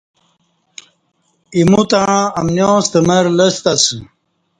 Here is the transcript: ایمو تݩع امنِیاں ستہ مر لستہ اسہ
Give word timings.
ایمو 1.55 1.81
تݩع 1.89 2.17
امنِیاں 2.39 2.77
ستہ 2.85 2.99
مر 3.07 3.25
لستہ 3.37 3.71
اسہ 3.77 3.97